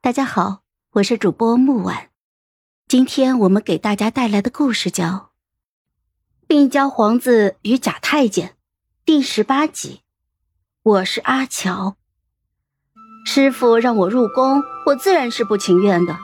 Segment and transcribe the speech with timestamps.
[0.00, 0.60] 大家好，
[0.92, 2.10] 我是主播木婉。
[2.86, 5.04] 今天我们给大家带来的故事叫
[6.46, 8.48] 《病娇皇子与假太监》
[9.04, 10.02] 第十八集。
[10.84, 11.96] 我是阿乔，
[13.26, 16.16] 师傅让我入宫，我自然是不情愿的。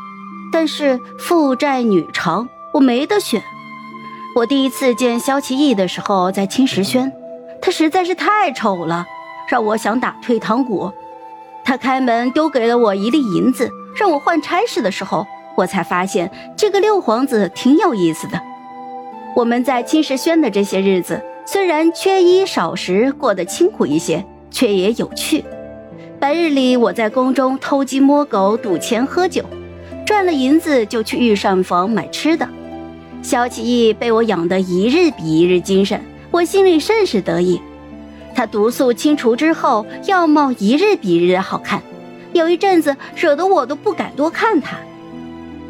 [0.53, 3.43] 但是父债女偿，我没得选。
[4.37, 7.13] 我第一次见萧齐义的时候，在青石轩，
[7.61, 9.05] 他实在是太丑了，
[9.51, 10.93] 让我想打退堂鼓。
[11.65, 18.41] 他开门丢给了我一粒银子，让我换差事的时候，我才发现这个六皇子挺有意思的。
[19.35, 25.43] 我们在青石轩的这些日子，虽然缺衣少食，过得清苦一些，却也有趣。
[26.21, 29.43] 白日里我在宫中偷鸡摸狗、赌钱喝酒，
[30.07, 32.49] 赚了银子就去御膳房买吃的。
[33.23, 37.61] 萧启义被我养得一日比一日精神，我心里甚是得意。
[38.35, 41.83] 他毒素清除之后，样貌一日比一日好看，
[42.33, 44.77] 有一阵子惹得我都不敢多看他。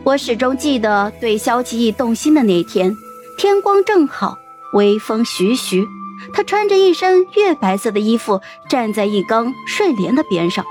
[0.02, 2.96] 我始终记得对萧齐义动心的那天，
[3.38, 4.38] 天光正好，
[4.72, 5.86] 微风徐徐，
[6.32, 10.64] 他穿着一身月白色的衣服，站在一缸睡莲的边上，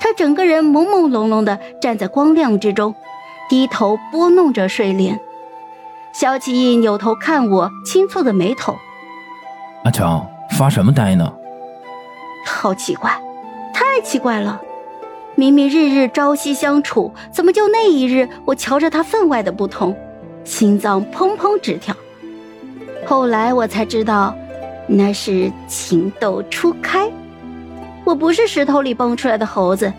[0.00, 2.94] 他整个人朦朦胧胧的站在光亮之中，
[3.48, 5.20] 低头拨弄着睡莲。
[6.12, 8.76] 萧齐义扭头看我，轻蹙的眉头
[9.84, 10.24] ：“阿乔。”
[10.62, 11.28] 发什么呆呢？
[12.46, 13.10] 好奇怪，
[13.74, 14.62] 太奇怪了！
[15.34, 19.92] 明明日日朝夕相处，怎么就那一日，我瞧着他分外的不同，
[20.44, 21.92] 心脏砰砰直跳。
[23.04, 24.36] 后来我才知道，
[24.86, 27.10] 那是情窦初开。
[28.04, 29.92] 我不是石头里蹦出来的猴子，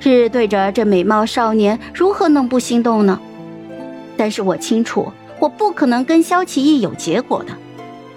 [0.00, 3.20] 日日对着这美貌少年，如何能不心动呢？
[4.16, 7.52] 但是我清楚，我不可能跟萧奇义有结果的。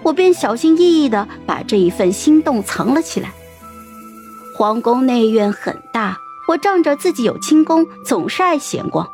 [0.04, 3.32] 我便小心翼翼地把这一份心动藏了起来。
[4.58, 9.10] 皇宫内院很大，我仗着自己有轻功，总是爱闲逛。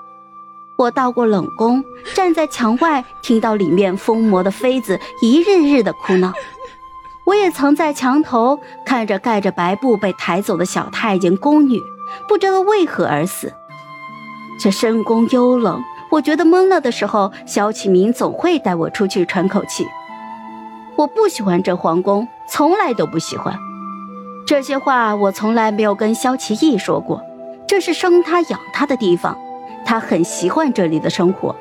[0.76, 6.34] 我到过冷宫，站在墙外，听到里面疯魔的妃子一日日的哭闹。
[7.26, 11.82] 我也曾在墙头，看着盖着白布被抬走的小太监宫女，
[12.28, 13.52] 不知道为何而死。
[14.60, 19.86] 这深宫幽冷，我觉得闷了的时候，萧启明总会带我出去喘口气。
[20.98, 23.56] 我不喜欢这皇宫，从来都不喜欢。
[24.48, 27.22] 这些话我从来没有跟萧齐义说过。
[27.68, 29.38] 这是生他养他的地方，
[29.86, 31.56] 他很习惯这里的生活。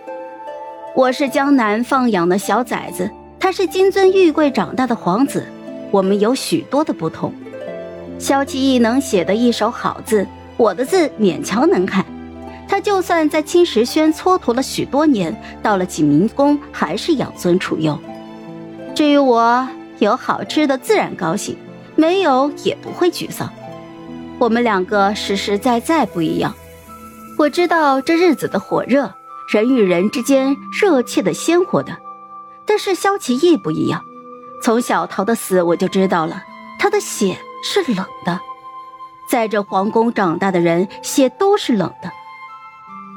[0.95, 5.47] 我是江南放养的小崽子，他是金尊玉贵长大的皇子，
[5.91, 7.31] 我们有许多的不同。
[8.19, 10.27] 萧齐义能写的一手好字，
[10.57, 12.03] 我的字勉强能看。
[12.67, 17.99] 他就算在青石轩蹉跎了许多年，到了景明宫还是养尊处优。
[18.97, 19.69] 至于我
[19.99, 21.55] 有好吃的，自然高兴；
[21.97, 23.53] 没有也不会沮丧。
[24.39, 26.55] 我们两个实实在在不一样。
[27.39, 29.13] 我知道这日子的火热，
[29.53, 31.99] 人与人之间热切的、鲜活的。
[32.65, 34.03] 但是萧齐义不一样。
[34.63, 36.43] 从小桃的死我就知道了，
[36.79, 38.41] 他的血是冷的。
[39.31, 42.11] 在这皇宫长大的人，血都是冷的。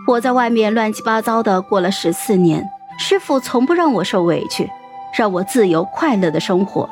[0.07, 2.65] 我在外面乱七八糟的过了十四年，
[2.97, 4.69] 师傅从不让我受委屈。
[5.17, 6.89] 让我自由快乐的生活。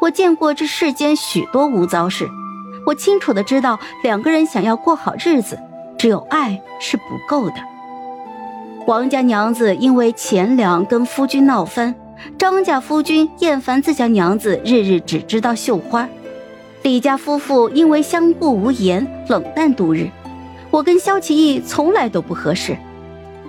[0.00, 2.28] 我见过这世间许多无糟事，
[2.86, 5.58] 我清楚的知道，两个人想要过好日子，
[5.96, 7.54] 只有爱是不够的。
[8.86, 11.94] 王家娘子因为钱粮跟夫君闹翻，
[12.38, 16.08] 张家夫君厌烦自家娘子日日只知道绣花，
[16.82, 20.08] 李家夫妇因为相顾无言，冷淡度日。
[20.70, 22.76] 我跟萧齐义从来都不合适，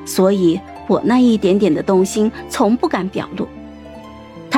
[0.05, 3.47] 所以我那一点点的动心，从不敢表露。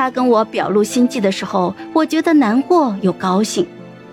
[0.00, 3.66] 他跟我表露心迹的时候，我觉得难过又高兴，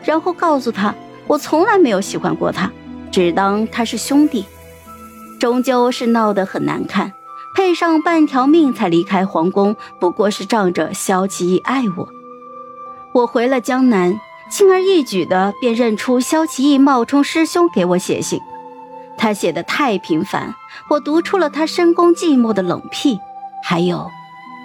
[0.04, 0.94] 然后告诉他，
[1.28, 2.70] 我从来没有喜欢过他，
[3.10, 4.46] 只当他是兄弟。
[5.40, 7.14] 终究是闹得很难看，
[7.56, 12.10] 配上半条命才离开皇宫，不过是仗着萧齐义爱我。
[13.14, 14.20] 我回了江南，
[14.52, 18.42] 轻而易举的便认出萧齐义冒充师兄给我写信，
[19.18, 20.54] 他写的太平凡，
[20.90, 23.18] 我读出了他深宫寂寞的冷僻，
[23.64, 24.06] 还有。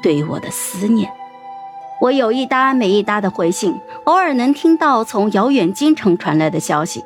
[0.02, 1.10] 对我的思念，
[2.00, 7.04] 我有一搭没一搭的回信，偶尔能听到从遥远京城传来的消息。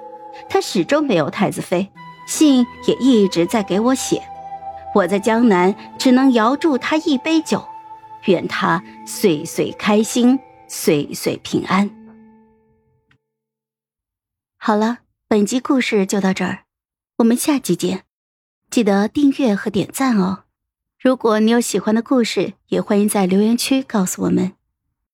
[0.49, 1.91] 他始终没有太子妃，
[2.27, 4.23] 信也一直在给我写。
[4.95, 7.63] 我在江南只能遥祝他一杯酒，
[8.25, 10.39] 愿他岁岁开心，
[10.69, 11.91] 岁岁平安。
[14.57, 16.65] 好了，本集故事就到这儿，
[17.19, 18.05] 我们下集见，
[18.71, 20.46] 记得订阅和点赞哦。
[21.07, 24.56] 如果你有喜欢的故事，也欢迎在留言区告诉我们。